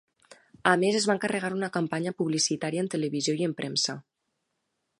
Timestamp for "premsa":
3.61-3.97